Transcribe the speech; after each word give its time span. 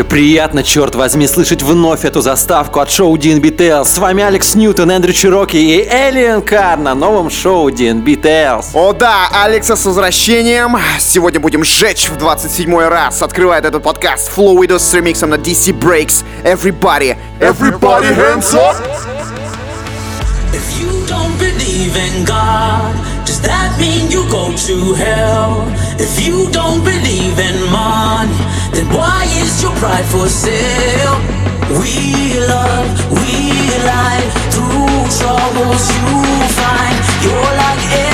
Же 0.00 0.04
приятно, 0.04 0.62
черт 0.62 0.94
возьми, 0.94 1.26
слышать 1.26 1.60
вновь 1.60 2.06
эту 2.06 2.22
заставку 2.22 2.80
от 2.80 2.90
шоу 2.90 3.18
DNB 3.18 3.54
Tales. 3.54 3.84
С 3.84 3.98
вами 3.98 4.22
Алекс 4.22 4.54
Ньютон, 4.54 4.90
Эндрю 4.90 5.12
Чироки 5.12 5.58
и 5.58 5.82
Элиан 5.82 6.40
Кар 6.40 6.78
на 6.78 6.94
новом 6.94 7.28
шоу 7.28 7.68
DNB 7.68 8.18
Tales. 8.18 8.64
О 8.72 8.94
да, 8.94 9.28
Алекса 9.30 9.76
с 9.76 9.84
возвращением. 9.84 10.78
Сегодня 10.98 11.38
будем 11.38 11.64
сжечь 11.64 12.08
в 12.08 12.16
27 12.16 12.78
раз. 12.78 13.20
Открывает 13.20 13.66
этот 13.66 13.82
подкаст 13.82 14.32
Flow 14.34 14.56
Widows 14.56 14.78
с 14.78 14.94
ремиксом 14.94 15.28
на 15.28 15.34
DC 15.34 15.78
Breaks. 15.78 16.24
Everybody, 16.44 17.18
everybody 17.38 18.06
hands 18.14 18.54
up! 18.54 18.76
If 20.54 20.80
you 20.80 21.06
don't 21.06 21.38
believe 21.38 21.94
in 21.94 22.24
God, 22.24 23.09
that 23.42 23.76
mean 23.78 24.10
you 24.10 24.28
go 24.30 24.54
to 24.54 24.94
hell? 24.94 25.66
If 25.98 26.24
you 26.24 26.50
don't 26.50 26.82
believe 26.84 27.38
in 27.38 27.56
money, 27.70 28.34
then 28.72 28.86
why 28.92 29.24
is 29.42 29.62
your 29.62 29.72
pride 29.76 30.06
for 30.06 30.28
sale? 30.28 31.16
We 31.80 32.38
love, 32.40 32.88
we 33.10 33.52
lie, 33.86 34.24
through 34.52 35.06
troubles 35.18 35.84
you 35.96 36.16
find 36.58 36.96
you're 37.22 37.54
like 37.56 38.09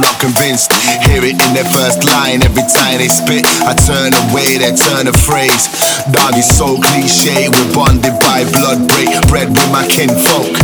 Not 0.00 0.18
convinced, 0.18 0.72
hear 1.04 1.20
it 1.20 1.36
in 1.36 1.50
their 1.52 1.68
first 1.76 2.08
line. 2.08 2.40
Every 2.42 2.64
time 2.72 2.98
they 2.98 3.08
spit, 3.08 3.44
I 3.68 3.76
turn 3.76 4.16
away, 4.32 4.56
they 4.56 4.72
turn 4.72 5.08
a 5.08 5.12
phrase. 5.12 5.68
Dog 6.08 6.40
is 6.40 6.48
so 6.48 6.80
cliche, 6.80 7.52
we're 7.52 7.72
bonded 7.76 8.16
by 8.24 8.48
blood, 8.48 8.88
break 8.88 9.12
bread 9.28 9.52
with 9.52 9.68
my 9.68 9.84
kinfolk. 9.84 10.56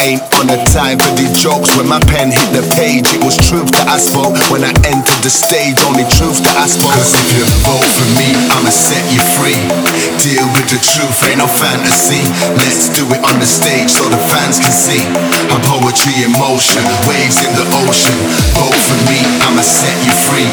Ain't 0.00 0.24
on 0.40 0.48
the 0.48 0.56
time 0.72 0.96
for 0.96 1.12
these 1.12 1.36
jokes. 1.36 1.76
When 1.76 1.84
my 1.84 2.00
pen 2.08 2.32
hit 2.32 2.48
the 2.56 2.64
page, 2.72 3.04
it 3.12 3.20
was 3.20 3.36
truth 3.36 3.68
that 3.76 3.84
I 3.84 4.00
spoke. 4.00 4.32
When 4.48 4.64
I 4.64 4.72
entered 4.88 5.20
the 5.20 5.28
stage, 5.28 5.76
only 5.84 6.08
truth 6.08 6.40
that 6.40 6.56
I 6.56 6.64
spoke. 6.64 6.96
Cause 6.96 7.12
if 7.12 7.28
you 7.36 7.44
vote 7.68 7.84
for 7.84 8.08
me, 8.16 8.32
I'ma 8.48 8.72
set 8.72 9.04
you 9.12 9.20
free. 9.36 9.60
Deal 10.24 10.48
with 10.56 10.72
the 10.72 10.80
truth, 10.80 11.20
ain't 11.28 11.44
no 11.44 11.48
fantasy. 11.52 12.24
Let's 12.56 12.88
do 12.96 13.04
it 13.12 13.20
on 13.28 13.36
the 13.44 13.48
stage 13.48 13.92
so 13.92 14.08
the 14.08 14.16
fans 14.32 14.56
can 14.56 14.72
see. 14.72 15.04
Our 15.52 15.60
poetry 15.68 16.16
in 16.24 16.32
motion, 16.32 16.80
waves 17.04 17.44
in 17.44 17.52
the 17.52 17.68
ocean. 17.84 18.16
Vote 18.56 18.80
for 18.80 18.96
me, 19.04 19.20
I'ma 19.44 19.60
set 19.60 19.96
you 20.08 20.16
free. 20.24 20.48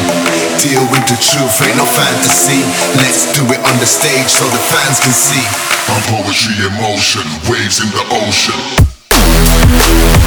Deal 0.60 0.84
with 0.92 1.08
the 1.08 1.16
truth, 1.16 1.56
ain't 1.64 1.80
no 1.80 1.88
fantasy. 1.88 2.60
Let's 3.00 3.32
do 3.32 3.48
it 3.48 3.64
on 3.64 3.76
the 3.80 3.88
stage 3.88 4.28
so 4.28 4.44
the 4.52 4.60
fans 4.60 5.00
can 5.00 5.16
see. 5.16 5.44
I'm 5.88 6.04
poetry 6.12 6.52
in 6.68 6.72
motion, 6.76 7.24
waves 7.48 7.80
in 7.80 7.88
the 7.96 8.04
ocean. 8.12 8.87
Thank 9.40 10.12
you. 10.12 10.17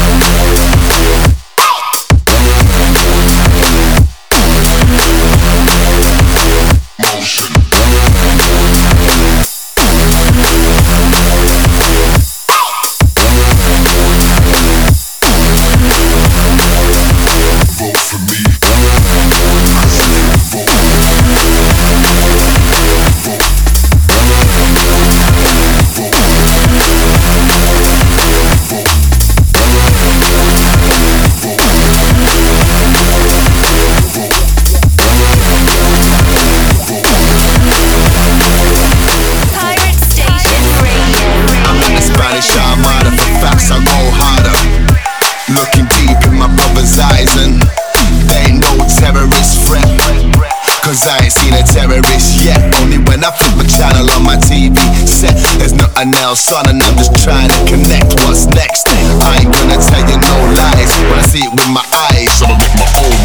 Nothing 55.94 56.14
else 56.22 56.52
on, 56.52 56.68
and 56.68 56.82
I'm 56.82 56.96
just 56.96 57.14
trying 57.22 57.48
to 57.48 57.58
connect. 57.68 58.14
What's 58.24 58.46
next? 58.46 58.88
I 58.88 59.40
ain't 59.40 59.52
gonna 59.52 59.76
tell 59.76 60.00
you 60.08 60.16
no 60.16 60.36
lies 60.56 60.92
when 60.98 61.18
I 61.18 61.22
see 61.26 61.40
it 61.40 61.50
with 61.50 61.68
my 61.68 61.84
eyes. 62.10 62.42
I'ma 62.42 62.56
make 62.58 62.74
my 62.78 62.88
own 63.04 63.21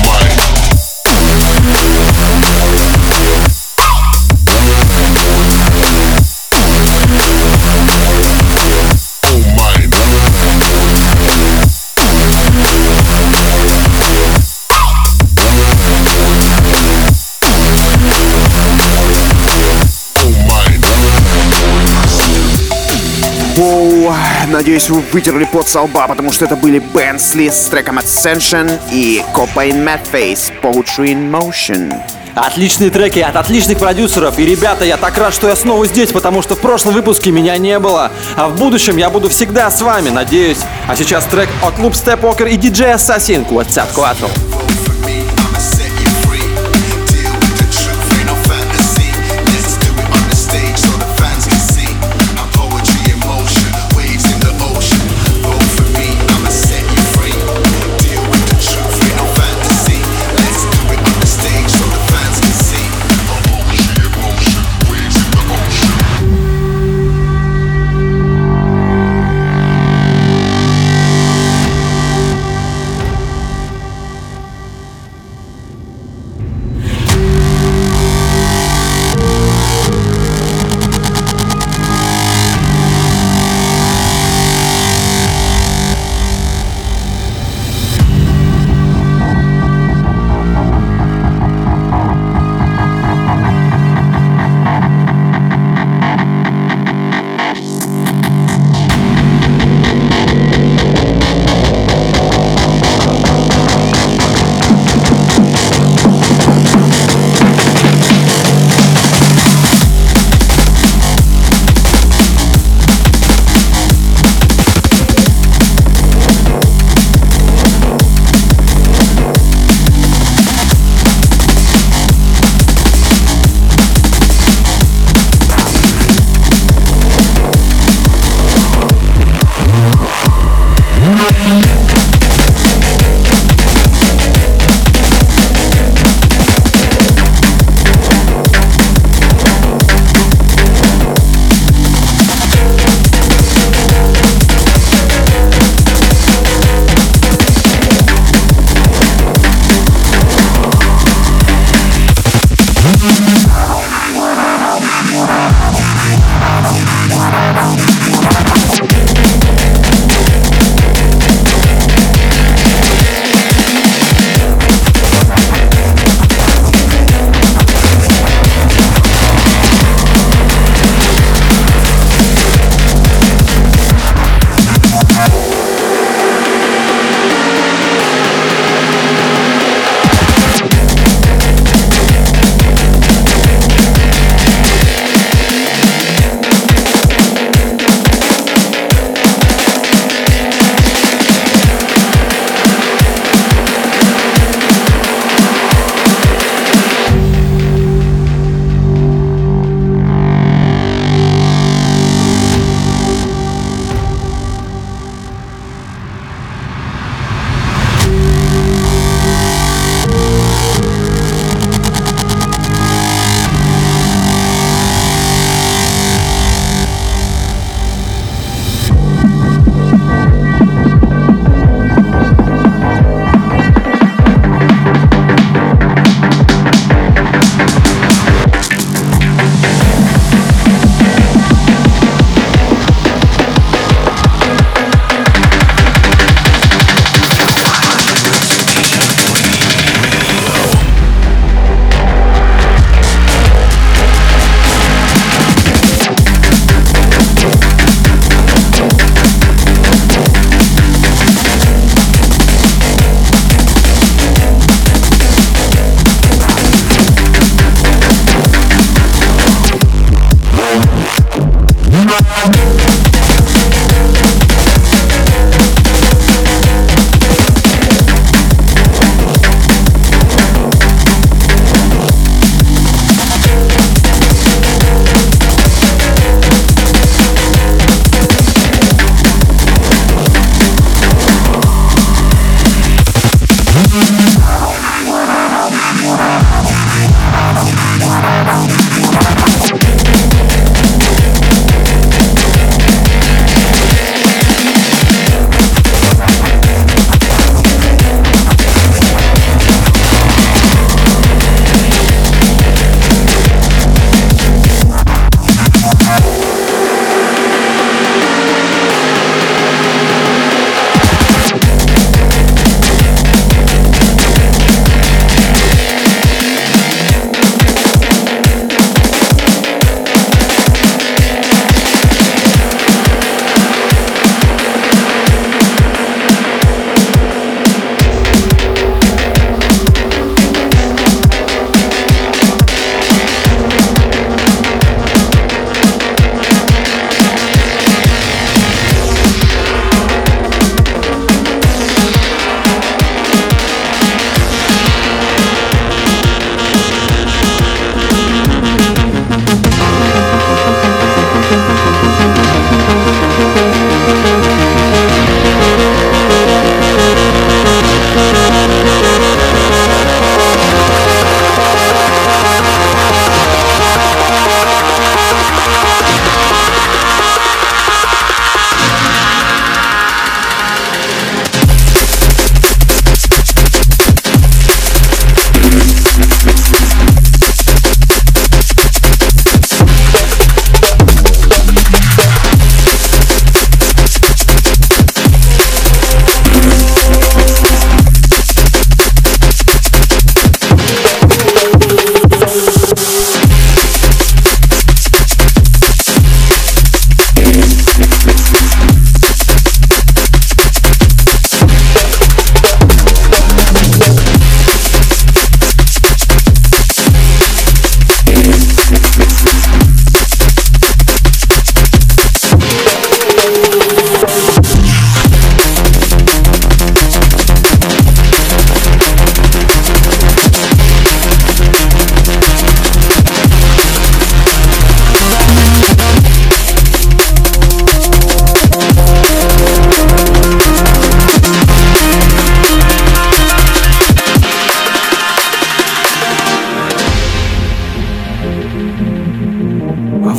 надеюсь, 24.58 24.90
вы 24.90 25.02
вытерли 25.12 25.46
пот 25.46 25.68
со 25.68 25.82
лба, 25.82 26.08
потому 26.08 26.32
что 26.32 26.46
это 26.46 26.56
были 26.56 26.80
Бенсли 26.80 27.48
с 27.50 27.68
треком 27.68 28.00
Ascension 28.00 28.80
и 28.92 29.24
Copain 29.36 29.86
Madface 29.86 30.52
Poetry 30.64 31.14
in 31.14 31.30
Motion. 31.30 31.94
Отличные 32.34 32.90
треки 32.90 33.20
от 33.20 33.36
отличных 33.36 33.78
продюсеров. 33.78 34.40
И, 34.40 34.46
ребята, 34.46 34.84
я 34.84 34.98
так 34.98 35.16
рад, 35.20 35.34
что 35.34 35.48
я 35.48 35.56
снова 35.56 35.86
здесь, 35.86 36.12
потому 36.12 36.42
что 36.42 36.56
в 36.56 36.60
прошлом 36.60 36.96
выпуске 36.96 37.30
меня 37.30 37.56
не 37.60 37.78
было. 37.78 38.12
А 38.36 38.48
в 38.50 38.56
будущем 38.58 38.98
я 38.98 39.12
буду 39.12 39.30
всегда 39.30 39.70
с 39.70 39.82
вами, 39.82 40.10
надеюсь. 40.10 40.60
А 40.88 40.96
сейчас 40.96 41.26
трек 41.26 41.50
от 41.62 41.76
Club 41.76 41.92
Stepwalker 41.92 42.50
и 42.50 42.58
DJ 42.58 42.96
Assassin 42.96 43.48
Quetzalcoatl. 43.48 44.28
Vote 44.28 44.68
for 44.68 44.77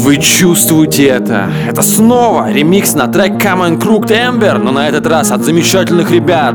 Вы 0.08 0.16
чувствуете 0.16 1.04
это? 1.04 1.50
Это 1.68 1.82
снова 1.82 2.50
ремикс 2.50 2.94
на 2.94 3.08
трек 3.08 3.32
Come 3.32 3.68
and 3.68 3.78
Crooked 3.78 4.08
Ember, 4.08 4.56
но 4.56 4.70
на 4.72 4.88
этот 4.88 5.06
раз 5.06 5.30
от 5.30 5.44
замечательных 5.44 6.10
ребят. 6.10 6.54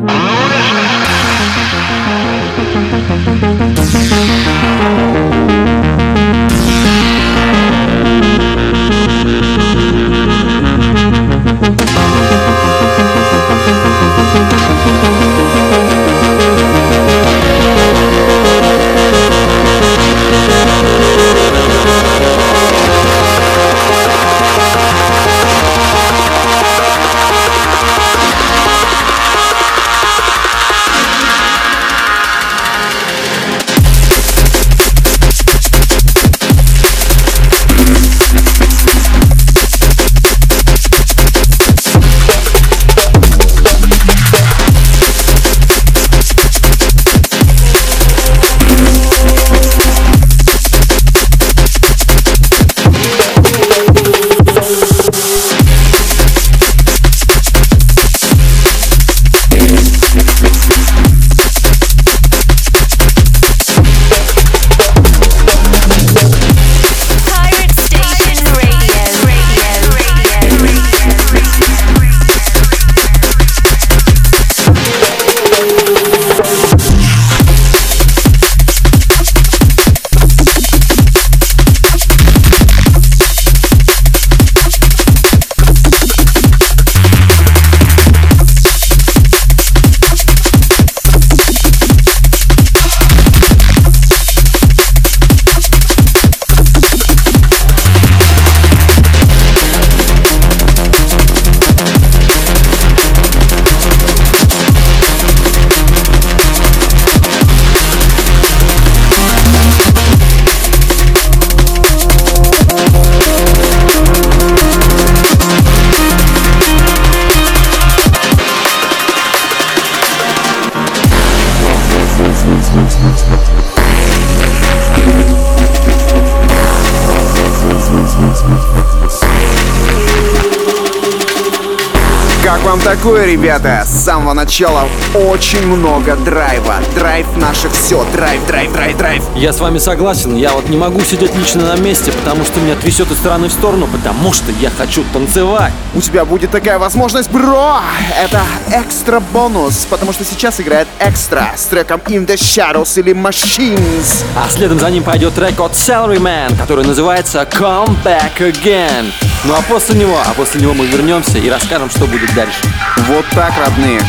Такое, 133.03 133.25
ребята? 133.25 133.83
С 133.85 134.05
самого 134.05 134.31
начала 134.31 134.87
очень 135.13 135.67
много 135.67 136.15
драйва. 136.15 136.75
Драйв 136.95 137.27
наше 137.35 137.67
все. 137.67 138.05
Драйв, 138.13 138.45
драйв, 138.47 138.71
драйв, 138.71 138.97
драйв. 138.97 139.23
Я 139.35 139.51
с 139.51 139.59
вами 139.59 139.77
согласен, 139.77 140.37
я 140.37 140.53
вот 140.53 140.69
не 140.69 140.77
могу 140.77 141.01
сидеть 141.01 141.35
лично 141.35 141.75
на 141.75 141.75
месте, 141.75 142.13
потому 142.13 142.45
что 142.45 142.61
меня 142.61 142.75
трясет 142.75 143.11
из 143.11 143.17
стороны 143.17 143.49
в 143.49 143.51
сторону, 143.51 143.89
потому 143.91 144.31
что 144.31 144.53
я 144.53 144.69
хочу 144.69 145.03
танцевать. 145.11 145.73
У 145.93 145.99
тебя 145.99 146.23
будет 146.23 146.51
такая 146.51 146.79
возможность, 146.79 147.29
бро! 147.29 147.81
Это 148.17 148.41
экстра 148.71 149.19
бонус, 149.19 149.85
потому 149.89 150.13
что 150.13 150.23
сейчас 150.23 150.61
играет 150.61 150.87
экстра 151.01 151.51
с 151.57 151.65
треком 151.65 151.99
In 152.05 152.25
the 152.25 152.35
Shadows 152.35 152.97
или 152.97 153.13
Machines. 153.13 154.23
А 154.37 154.49
следом 154.49 154.79
за 154.79 154.89
ним 154.89 155.03
пойдет 155.03 155.33
трек 155.35 155.59
от 155.59 155.73
Salaryman, 155.73 156.57
который 156.57 156.85
называется 156.85 157.45
Come 157.51 157.97
Back 158.05 158.37
Again. 158.39 159.11
Ну 159.45 159.53
а 159.53 159.61
после 159.63 159.99
него, 159.99 160.17
а 160.25 160.33
после 160.33 160.61
него 160.61 160.73
мы 160.73 160.85
вернемся 160.85 161.37
и 161.37 161.49
расскажем, 161.49 161.89
что 161.89 162.07
будет 162.07 162.33
дальше. 162.33 162.61
Вот 163.07 163.25
так, 163.31 163.53
родные. 163.57 163.99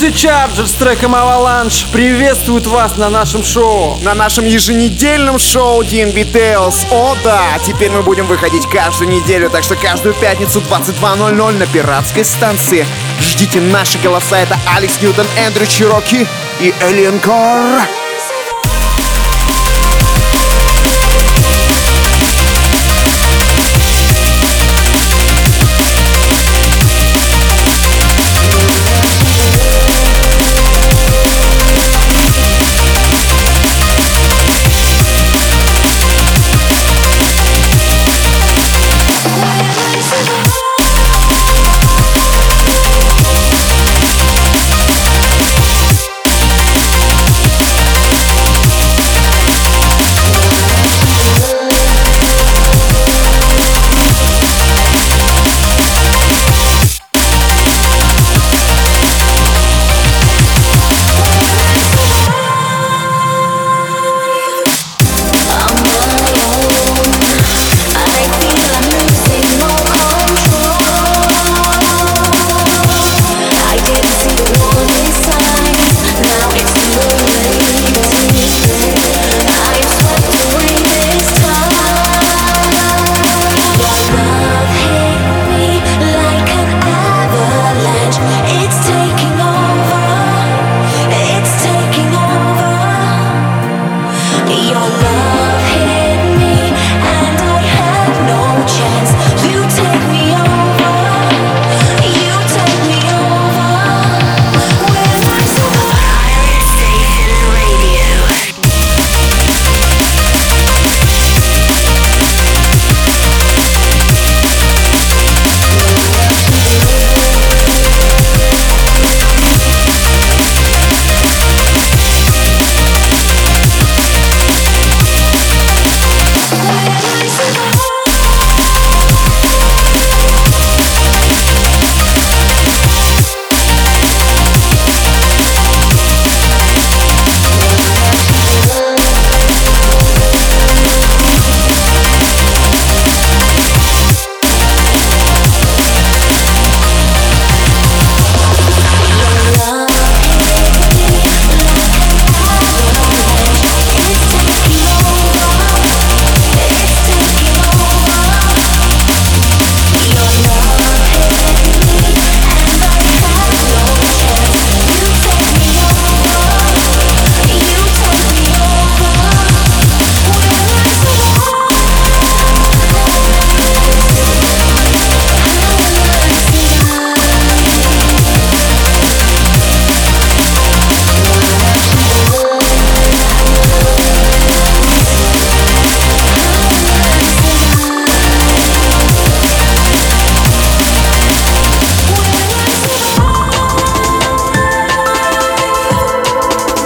Джуси 0.00 0.12
Чарджер 0.12 0.66
с 0.66 0.72
треком 0.72 1.14
Аваланш 1.14 1.84
приветствуют 1.92 2.66
вас 2.66 2.96
на 2.96 3.10
нашем 3.10 3.44
шоу. 3.44 3.98
На 4.00 4.14
нашем 4.14 4.46
еженедельном 4.46 5.38
шоу 5.38 5.82
DNB 5.82 6.32
Tales. 6.32 6.86
О 6.90 7.14
да, 7.22 7.42
теперь 7.66 7.90
мы 7.90 8.02
будем 8.02 8.24
выходить 8.24 8.66
каждую 8.66 9.10
неделю, 9.10 9.50
так 9.50 9.62
что 9.62 9.76
каждую 9.76 10.14
пятницу 10.14 10.62
22.00 10.62 11.52
на 11.52 11.66
пиратской 11.66 12.24
станции. 12.24 12.86
Ждите 13.20 13.60
наши 13.60 13.98
голоса, 13.98 14.38
это 14.38 14.58
Алекс 14.74 15.02
Ньютон, 15.02 15.26
Эндрю 15.36 15.66
Чироки 15.66 16.26
и 16.60 16.72
Элиан 16.80 17.20
Корр. 17.20 17.99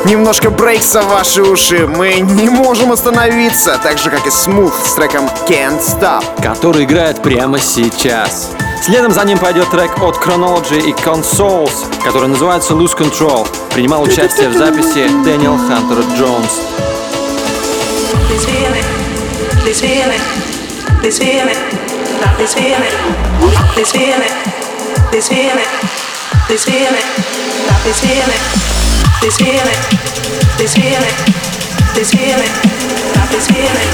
Немножко 0.04 0.50
брейкса 0.50 1.00
в 1.00 1.08
ваши 1.08 1.42
уши. 1.42 1.86
Мы 1.86 2.20
не 2.20 2.50
можем 2.50 2.92
остановиться, 2.92 3.80
так 3.82 3.96
же, 3.96 4.10
как 4.10 4.26
и 4.26 4.28
Smooth 4.28 4.72
с 4.84 4.94
треком 4.94 5.30
Can't 5.48 5.80
Stop. 5.80 6.22
который 6.42 6.84
играет 6.84 7.22
прямо 7.22 7.58
сейчас. 7.58 8.50
Следом 8.82 9.12
за 9.12 9.24
ним 9.24 9.38
пойдет 9.38 9.70
трек 9.70 9.96
от 10.02 10.16
Chronology 10.16 10.78
и 10.78 10.92
Consoles, 10.92 11.72
который 12.04 12.28
называется 12.28 12.74
Lose 12.74 12.94
Control. 12.94 13.48
Принимал 13.72 14.02
участие 14.02 14.50
в 14.50 14.58
записи 14.58 15.08
Дэниел 15.24 15.56
Хантер 15.56 16.00
Джонс. 16.18 16.60
this 18.28 18.44
feeling, 18.44 18.84
this 19.64 19.80
feeling, 19.80 20.20
this 21.00 21.18
feeling, 21.18 21.56
love 22.20 22.36
this 22.36 22.52
feeling, 22.52 22.92
this 23.74 23.90
feeling, 23.92 24.34
this 25.10 25.28
feeling, 25.28 25.70
this 26.48 26.64
feeling, 26.66 27.06
love 27.68 27.84
this 27.84 28.00
feeling, 28.00 28.73
this 29.24 29.38
feeling, 29.38 29.80
this 30.58 30.74
feeling, 30.74 31.16
this 31.94 32.10
feeling, 32.10 32.52
love 33.16 33.30
this 33.32 33.46
feeling, 33.46 33.88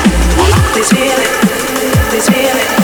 this 0.74 0.90
feeling, 0.90 1.30
this 2.10 2.28
feeling, 2.28 2.79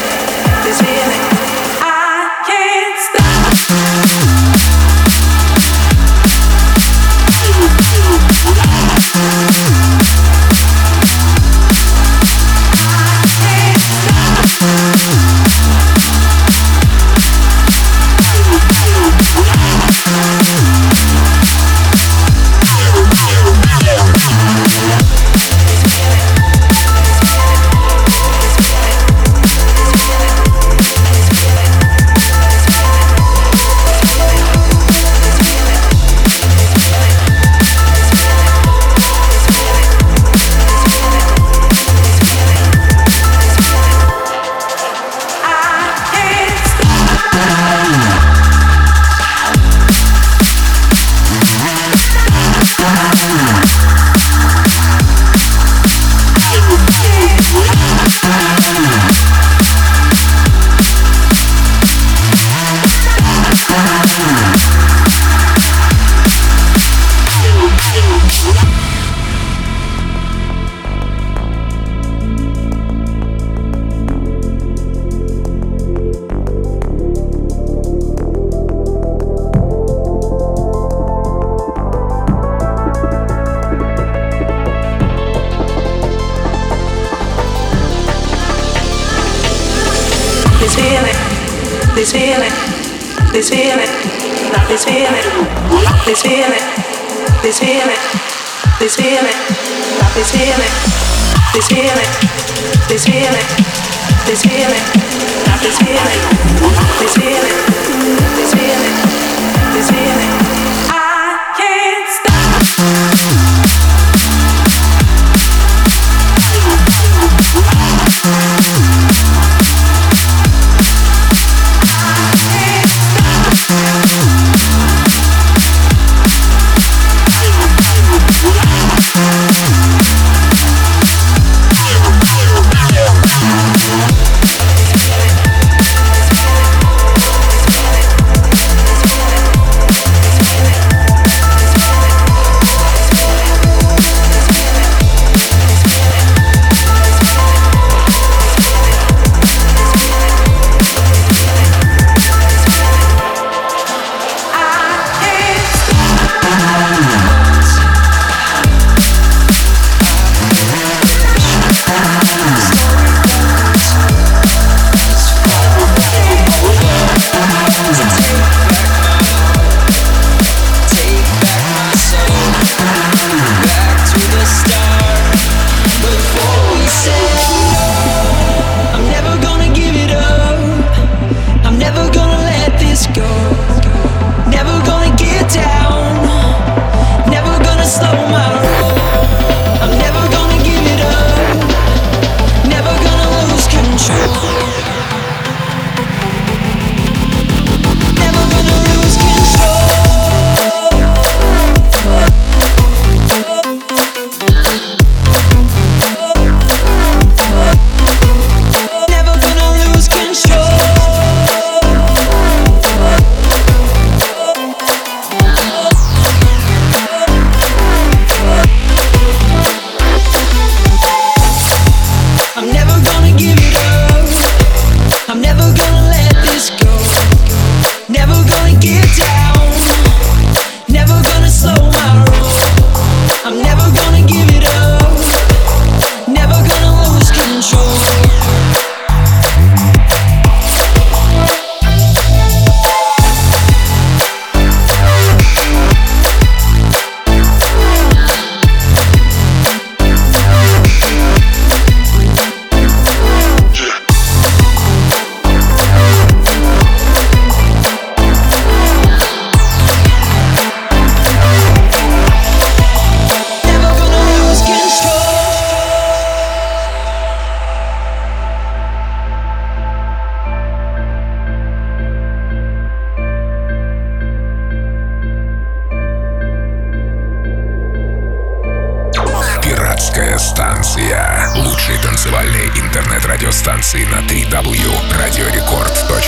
Пиратская 280.76 281.46
станция. 281.46 281.48
Лучшие 281.54 281.98
танцевальные 281.98 282.66
интернет-радиостанции 282.76 284.04
на 284.04 284.18
3W. 284.26 284.92
Радиорекорд.ру 285.18 286.20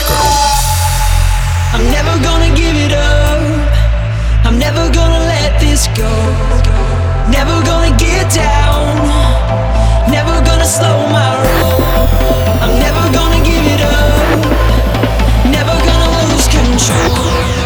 I'm 1.74 1.90
never 1.90 2.16
gonna 2.22 2.48
give 2.54 2.74
it 2.74 2.92
up. 2.92 3.40
I'm 4.46 4.58
never 4.58 4.88
gonna 4.90 5.20
let 5.20 5.61
this 5.61 5.87
go. 5.94 6.08
Never 7.28 7.62
gonna 7.62 7.94
get 7.98 8.32
down. 8.34 8.96
Never 10.08 10.40
gonna 10.46 10.64
slow 10.64 11.06
my 11.08 11.37
roll. 11.44 11.82
I'm 12.62 12.78
never 12.78 13.04
gonna 13.12 13.44
give 13.44 13.66
it 13.66 13.82
up. 13.82 14.46
Never 15.44 15.76
gonna 15.84 16.11
lose 16.22 16.48
control. 16.48 17.58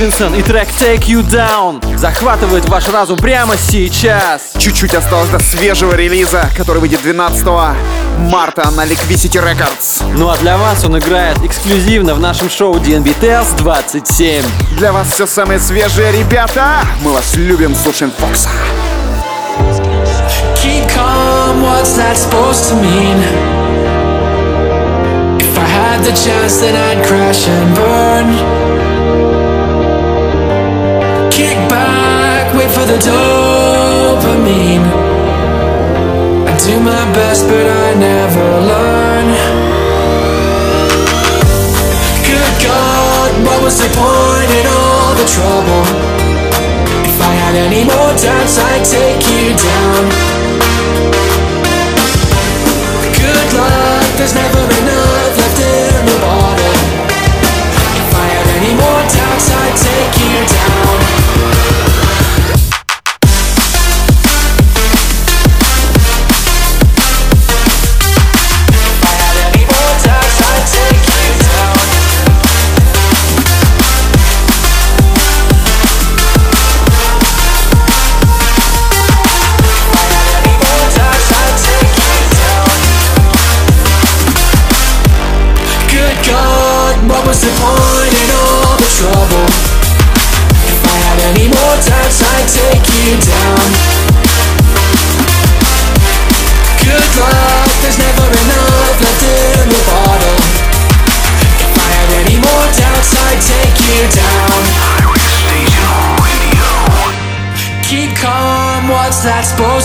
Стивенсон 0.00 0.34
и 0.34 0.40
трек 0.40 0.66
Take 0.80 1.08
You 1.08 1.22
Down 1.22 1.98
захватывает 1.98 2.66
ваш 2.70 2.88
разум 2.88 3.18
прямо 3.18 3.58
сейчас. 3.58 4.52
Чуть-чуть 4.56 4.94
осталось 4.94 5.28
до 5.28 5.38
свежего 5.38 5.92
релиза, 5.92 6.48
который 6.56 6.78
выйдет 6.78 7.02
12 7.02 7.44
марта 8.16 8.70
на 8.70 8.86
Liquidity 8.86 9.44
Records. 9.44 10.02
Ну 10.16 10.30
а 10.30 10.38
для 10.38 10.56
вас 10.56 10.82
он 10.86 10.98
играет 10.98 11.44
эксклюзивно 11.44 12.14
в 12.14 12.20
нашем 12.20 12.48
шоу 12.48 12.76
DNB 12.76 13.14
Tales 13.20 13.54
27. 13.58 14.42
Для 14.78 14.90
вас 14.92 15.06
все 15.12 15.26
самое 15.26 15.60
свежее, 15.60 16.12
ребята! 16.12 16.76
Мы 17.02 17.12
вас 17.12 17.36
любим, 17.36 17.74
слушаем 17.74 18.10
Фокса. 18.10 18.48
Keep 20.62 20.88
calm, 20.88 21.62
what's 21.62 21.94
that 21.98 22.16
supposed 22.16 22.70
to 22.70 22.76
mean? 22.76 23.18
If 25.40 25.58
I 25.58 25.66
had 25.66 26.02
the 26.06 26.12
chance, 26.12 26.58
then 26.58 26.74
I'd 26.74 27.06
crash 27.06 27.46
and 27.48 27.76
burn. 27.76 28.69
For 32.74 32.86
the 32.86 32.98
dopamine. 32.98 34.86
I 36.46 36.52
do 36.62 36.78
my 36.78 37.04
best, 37.12 37.46
but 37.50 37.66
I 37.66 37.94
never 37.98 38.46
learn. 38.70 39.26
Good 42.30 42.54
God, 42.62 43.30
what 43.46 43.58
was 43.64 43.76
the 43.82 43.90
point 43.90 44.50
in 44.60 44.66
all 44.70 45.10
the 45.18 45.26
trouble? 45.36 45.84
If 47.10 47.18
I 47.20 47.32
had 47.42 47.54
any 47.66 47.82
more 47.82 48.12
doubts, 48.14 48.56
I'd 48.58 48.84
take 48.86 49.22
you 49.34 49.46
down. 49.56 50.02
Good 53.18 53.50
luck, 53.58 54.06
there's 54.18 54.34
never 54.34 54.62
enough 54.80 55.32
left 55.42 55.58
in 55.58 56.00
the 56.06 56.18
bottle. 56.22 56.76
If 57.98 58.10
I 58.14 58.26
had 58.36 58.48
any 58.58 58.72
more 58.78 59.02
doubts, 59.10 59.46
I'd 59.50 59.76
take 59.88 60.14
you 60.22 60.38
down. 60.46 61.49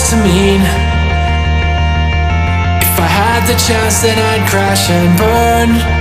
To 0.10 0.16
mean? 0.18 0.62
If 2.82 3.00
I 3.00 3.10
had 3.10 3.48
the 3.48 3.58
chance, 3.58 4.02
then 4.02 4.18
I'd 4.20 4.48
crash 4.48 4.90
and 4.90 5.18
burn. 5.18 5.95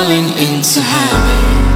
falling 0.00 0.28
into 0.38 0.80
heaven. 0.80 1.69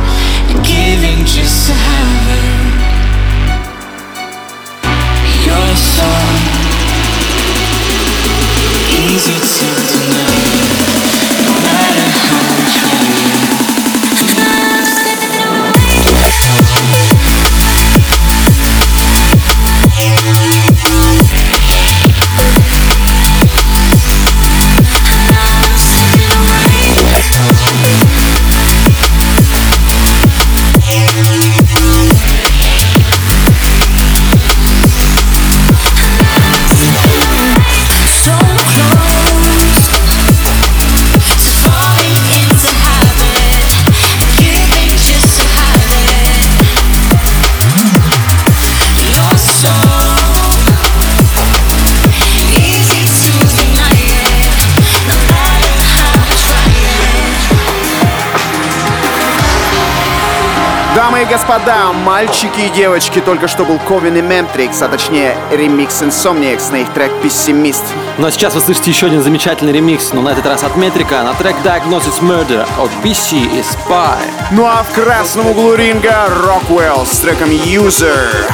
Господа, 61.35 61.93
мальчики 61.93 62.61
и 62.61 62.69
девочки, 62.69 63.21
только 63.21 63.49
что 63.49 63.65
был 63.65 63.81
Ковин 63.81 64.17
и 64.17 64.23
Ментрикс, 64.23 64.81
а 64.83 64.89
точнее 64.89 65.37
ремикс 65.51 66.01
Insomniacs 66.01 66.71
на 66.71 66.77
их 66.77 66.93
трек 66.93 67.11
«Пессимист». 67.23 67.83
Ну 68.19 68.29
а 68.29 68.31
сейчас 68.31 68.55
вы 68.55 68.61
слышите 68.61 68.93
еще 68.93 69.07
один 69.07 69.21
замечательный 69.21 69.73
ремикс, 69.73 70.13
но 70.13 70.23
на 70.23 70.29
этот 70.29 70.47
раз 70.47 70.63
от 70.63 70.77
Метрика 70.77 71.25
на 71.25 71.35
трек 71.35 71.57
Diagnosis 71.65 72.21
Murder 72.21 72.65
от 72.79 72.91
PC 73.03 73.39
и 73.39 73.63
Spy. 73.63 74.17
Ну 74.53 74.65
а 74.65 74.85
в 74.85 74.95
красном 74.95 75.49
углу 75.49 75.75
ринга 75.75 76.29
Rockwell 76.29 77.05
с 77.05 77.19
треком 77.19 77.51
«User». 77.51 78.47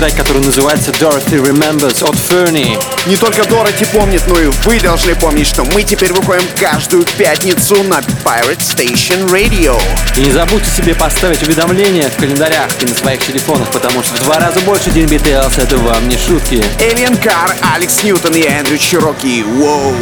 Трек, 0.00 0.16
который 0.16 0.42
называется 0.42 0.92
Dorothy 0.92 1.44
Remembers 1.44 2.02
от 2.08 2.14
Fernie. 2.14 2.82
Не 3.04 3.16
только 3.16 3.44
Дороти 3.44 3.84
помнит, 3.84 4.22
но 4.26 4.38
и 4.38 4.46
вы 4.64 4.80
должны 4.80 5.14
помнить, 5.14 5.46
что 5.46 5.62
мы 5.62 5.82
теперь 5.82 6.10
выходим 6.14 6.46
каждую 6.58 7.04
пятницу 7.04 7.82
на 7.82 7.98
Pirate 8.24 8.60
Station 8.60 9.28
Radio. 9.28 9.78
И 10.16 10.20
не 10.20 10.30
забудьте 10.30 10.70
себе 10.70 10.94
поставить 10.94 11.42
уведомления 11.42 12.08
в 12.08 12.16
календарях 12.16 12.70
и 12.80 12.86
на 12.86 12.94
своих 12.94 13.26
телефонах, 13.26 13.70
потому 13.72 14.02
что 14.02 14.14
в 14.14 14.24
два 14.24 14.38
раза 14.38 14.60
больше 14.60 14.90
День 14.90 15.04
BTLs 15.04 15.62
это 15.62 15.76
вам 15.76 16.08
не 16.08 16.16
шутки. 16.16 16.64
Элиан 16.80 17.18
Кар, 17.18 17.54
Алекс 17.74 18.02
Ньютон 18.02 18.34
и 18.34 18.46
Эндрю 18.46 18.78
Чироки. 18.78 19.42
Воу! 19.42 19.94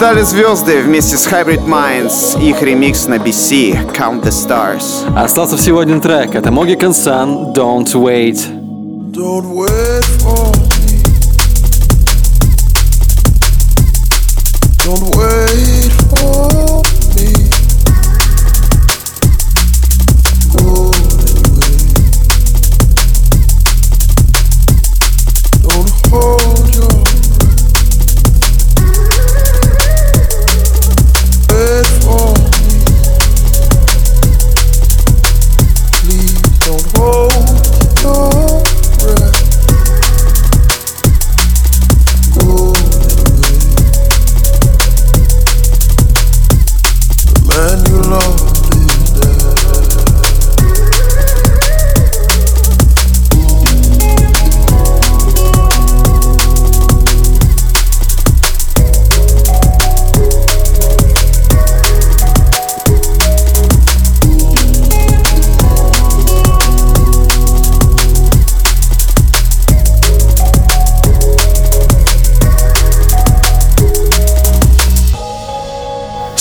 Считали 0.00 0.22
звезды 0.22 0.80
вместе 0.80 1.18
с 1.18 1.26
Hybrid 1.28 1.66
Minds, 1.66 2.42
их 2.42 2.62
ремикс 2.62 3.06
на 3.06 3.16
BC 3.16 3.92
Count 3.94 4.22
the 4.22 4.30
Stars. 4.30 5.14
Остался 5.14 5.58
всего 5.58 5.80
один 5.80 6.00
трек. 6.00 6.34
Это 6.34 6.48
Mogican 6.48 6.92
Sun 6.92 7.52
Don't 7.52 7.92
Wait. 7.92 8.59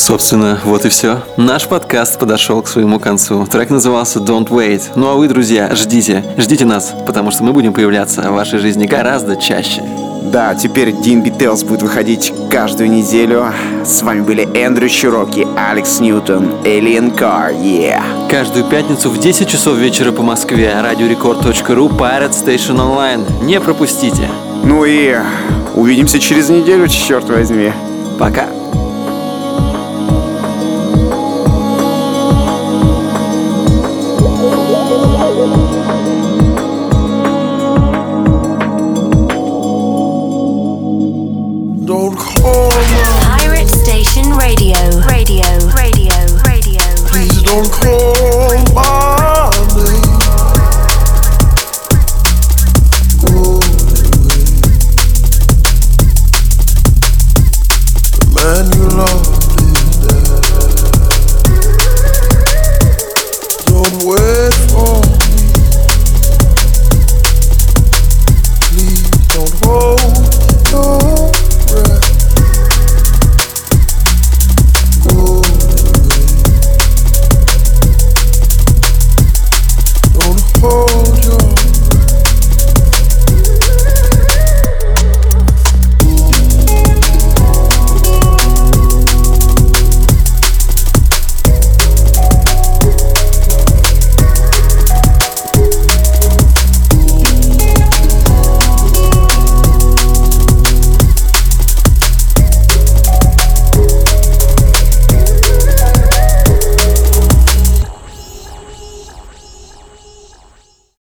Собственно, 0.09 0.59
вот 0.65 0.85
и 0.85 0.89
все. 0.89 1.21
Наш 1.37 1.67
подкаст 1.67 2.17
подошел 2.17 2.63
к 2.63 2.67
своему 2.67 2.99
концу. 2.99 3.45
Трек 3.45 3.69
назывался 3.69 4.17
Don't 4.17 4.47
Wait. 4.47 4.81
Ну 4.95 5.07
а 5.07 5.13
вы, 5.13 5.27
друзья, 5.27 5.69
ждите. 5.75 6.23
Ждите 6.35 6.65
нас, 6.65 6.95
потому 7.05 7.29
что 7.29 7.43
мы 7.43 7.53
будем 7.53 7.73
появляться 7.73 8.23
в 8.23 8.33
вашей 8.33 8.57
жизни 8.57 8.87
гораздо 8.87 9.35
чаще. 9.35 9.83
Да, 10.23 10.55
теперь 10.55 10.93
Дин 10.93 11.21
Beatles 11.21 11.63
будет 11.63 11.83
выходить 11.83 12.33
каждую 12.49 12.89
неделю. 12.89 13.53
С 13.85 14.01
вами 14.01 14.21
были 14.21 14.49
Эндрю 14.57 14.89
Чироки, 14.89 15.47
Алекс 15.55 15.99
Ньютон, 15.99 16.55
Alien 16.63 17.15
Car, 17.15 17.55
yeah. 17.55 18.01
Каждую 18.31 18.65
пятницу 18.65 19.11
в 19.11 19.19
10 19.19 19.47
часов 19.47 19.77
вечера 19.77 20.11
по 20.11 20.23
Москве. 20.23 20.73
Радиорекорд.ру, 20.81 21.87
Pirate 21.89 22.31
Station 22.31 22.77
Online. 22.77 23.43
Не 23.43 23.61
пропустите. 23.61 24.27
Ну 24.63 24.85
и 24.85 25.17
увидимся 25.75 26.17
через 26.19 26.49
неделю, 26.49 26.87
черт 26.87 27.29
возьми. 27.29 27.71
Пока. 28.17 28.47